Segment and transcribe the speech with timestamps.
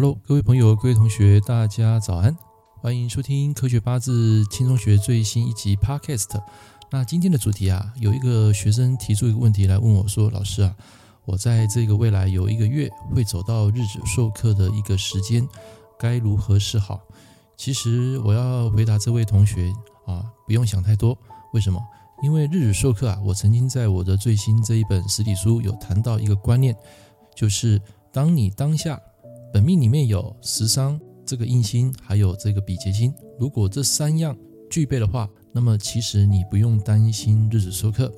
[0.00, 2.36] Hello，各位朋友、各位同学，大家早安！
[2.80, 6.40] 欢迎收听《科学八字轻松学》最新一集 Podcast。
[6.88, 10.72] 那今天的主题啊，有一个学生提出一个问题来问我说：“老师啊，
[11.24, 15.44] 我在这个未来有一个月会走到日主受克的一个时间，
[15.98, 17.00] 该如何是好？”
[17.58, 19.72] 其实我要回答这位同学
[20.06, 21.18] 啊，不用想太多。
[21.54, 21.82] 为什么？
[22.22, 26.76] 因为日语授课啊，我曾经在我的最新这一本实体书有谈到一个观念，
[27.34, 28.96] 就是当你当下。
[29.52, 33.12] 本命里面有食伤这个印星，还有这个比劫星。
[33.38, 34.36] 如果这三样
[34.70, 38.12] 具备的话，那么其实你不用担心日主受克。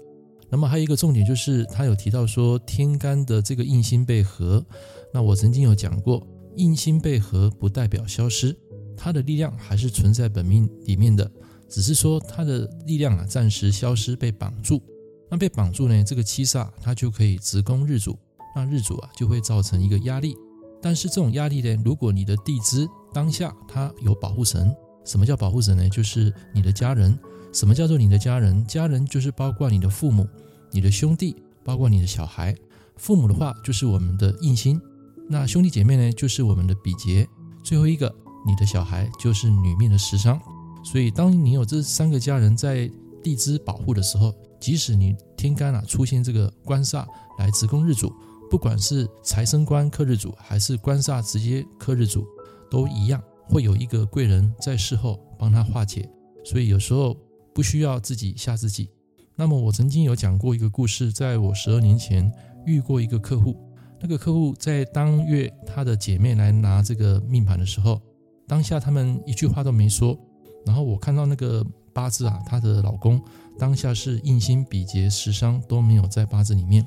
[0.49, 4.65] 那么还有一个重点就是，他有提到说天干的这个印星被合。
[5.13, 8.57] 那我曾经有讲过，印星被合不代表消失，
[8.97, 11.31] 它的力量还是存在本命里面的，
[11.69, 14.83] 只是说它的力量啊暂时消失，被绑住。
[15.31, 18.19] 那被绑住呢，这个七煞它就可以直攻日主，
[18.57, 20.37] 那日主啊就会造成一个压力。
[20.83, 25.89] 但是这种压力呢，如果你的地支当下它有保护神，什么叫保护神呢？
[25.89, 27.19] 就是你的家人。
[27.53, 28.65] 什么叫做你的家人？
[28.65, 30.25] 家人就是包括你的父母、
[30.71, 32.55] 你的兄弟，包括你的小孩。
[32.97, 34.81] 父母的话就是我们的印星，
[35.29, 37.29] 那兄弟姐妹呢就是我们的比劫。
[37.65, 38.15] 最后一个，
[38.47, 40.41] 你的小孩就是女命的食伤。
[40.85, 42.89] 所以当你有这三个家人在
[43.23, 47.05] 地支保护的时候，即使你天干啊出现这个官煞
[47.39, 48.13] 来直攻日主。
[48.51, 52.27] 不管是财生官克日主，还是官煞直接克日主，
[52.69, 56.11] 都一样会有一个贵人在事后帮他化解。
[56.45, 57.17] 所以有时候
[57.55, 58.91] 不需要自己吓自己。
[59.37, 62.31] 那么我曾经有讲过一个故事，在我十二年前
[62.67, 63.57] 遇过一个客户，
[64.01, 68.01] 那个客户在当月他的姐妹来拿这个命盘的时候，
[68.49, 70.19] 当下他们一句话都没说，
[70.67, 73.23] 然后我看到那个八字啊，她的老公
[73.57, 76.85] 当下是印星比劫食伤都没有在八字里面。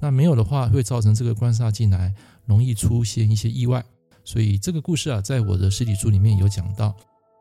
[0.00, 2.12] 那没有的话，会造成这个官煞进来，
[2.46, 3.84] 容易出现一些意外。
[4.24, 6.94] 所以这个故事啊，在我的实体书里面有讲到，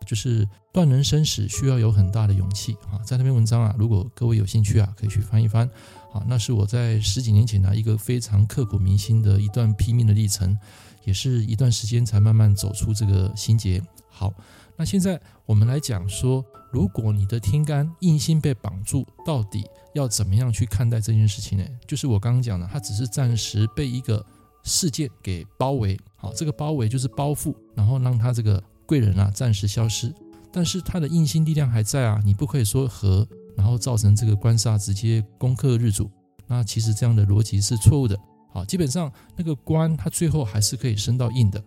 [0.05, 2.99] 就是断人生死需要有很大的勇气啊。
[3.03, 5.69] 在那篇文章啊，如果各位有兴趣啊，可以去翻一翻
[6.13, 6.23] 啊。
[6.27, 10.57] 那是我在十几年前呢，一个非常刻骨铭心的一段拼命的历程，
[11.03, 13.81] 也是一段时间才慢慢走出这个心结。
[14.09, 14.33] 好，
[14.75, 21.63] 那现在我们来讲说，如果你的天干印星被绑住，到底要怎么样去看待这件事情呢？
[21.87, 24.23] 就是我刚刚讲的，它只是暂时被一个
[24.63, 30.13] 事件给包围，好，这个包围就是包覆，然后让它这个贵人啊暂时消失，
[30.51, 36.09] 但是它的印星力量还在啊，你不可以说和，然后造成这个官煞直接攻克日主，
[36.45, 38.15] 那其实这样的逻辑是错误的，
[38.51, 41.63] 好，基本上那个官它最后还是可以升到印的，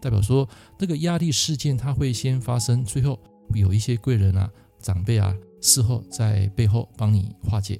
[0.00, 3.18] 代表说那个压力事件它会先发生，最后
[3.54, 4.50] 有一些贵人啊、
[4.80, 5.36] 长辈啊。
[5.62, 7.78] 事后在背后帮你化解，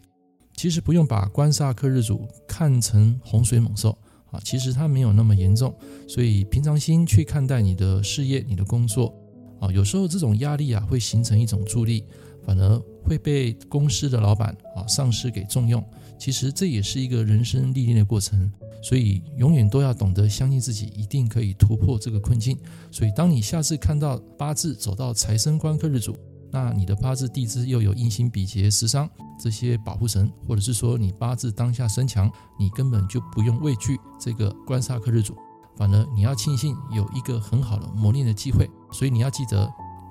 [0.54, 3.96] 其实不用把官煞克日主看成洪水猛兽
[4.30, 5.74] 啊，其实它没有那么严重，
[6.06, 9.14] 所以平常心去看待你的事业、你的工作
[9.58, 12.04] 啊，有时候这种压力啊会形成一种助力，
[12.44, 15.82] 反而会被公司的老板啊、上司给重用。
[16.18, 18.52] 其实这也是一个人生历练的过程，
[18.82, 22.58] 所以永远都要懂得相信自己，一定可以突破这个困境。
[22.90, 26.16] 所以当你下次看到八字走到财生官克日主，
[26.50, 29.08] 那你的八字地支又有印星比劫食伤
[29.38, 35.36] 这些保护神，或者是说你八字当下身强，你根本就不用畏惧这个官煞克日主，
[35.76, 38.68] 反而你要庆幸有一个很好的磨练的机会。
[38.90, 39.70] 所以你要记得，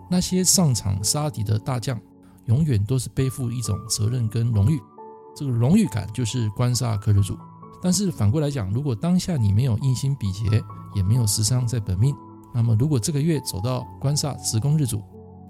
[0.09, 1.99] 那些上场杀敌的大将，
[2.45, 4.79] 永远都是背负一种责任跟荣誉，
[5.35, 7.37] 这个荣誉感就是官煞克日主。
[7.81, 10.43] 但是反过来讲，如果当下你没有印星比劫，
[10.95, 12.13] 也没有食伤在本命，
[12.53, 15.01] 那么如果这个月走到官煞直攻日主，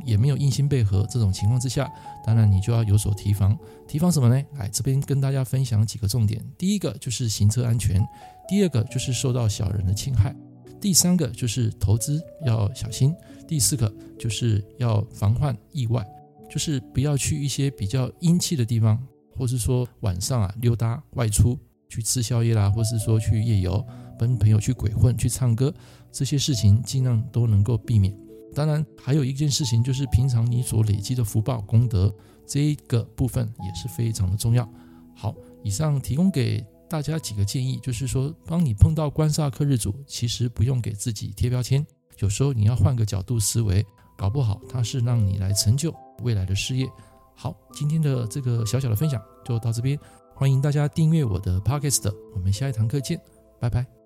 [0.06, 1.92] 也没有印星被合这种情况之下，
[2.26, 3.58] 当然你就要有所提防。
[3.88, 4.42] 提防什么呢？
[4.54, 6.44] 来这边跟大家分享几个重点。
[6.58, 8.02] 第一个就是行车安全，
[8.48, 10.36] 第二个就是受到小人的侵害，
[10.80, 13.14] 第三个就是投资要小心，
[13.48, 16.06] 第四个就是要防患意外，
[16.50, 18.98] 就是不要去一些比较阴气的地方，
[19.36, 21.58] 或是说晚上啊溜达外出
[21.90, 23.86] 去吃宵夜啦，或是说去夜游，
[24.18, 25.74] 跟朋友去鬼混、去唱歌，
[26.12, 28.16] 这些事情尽量都能够避免。
[28.56, 32.14] 当然，还有一件事情，就是平常你所累积的福报功德，
[32.48, 34.68] 这一个部分也是非常的重要。
[35.16, 41.86] 好，以上提供给大家几个建议，就是说，当你碰到官煞克日主，其实不用给自己贴标签，
[42.20, 43.86] 有时候你要换个角度思维，
[44.18, 45.94] 搞不好它是让你来成就
[46.24, 46.88] 未来的事业。
[47.36, 49.98] 好，今天的这个小小的分享就到这边，
[50.40, 53.20] 欢迎大家订阅我的 Podcast，我们下一堂课见，
[53.60, 53.99] 拜拜。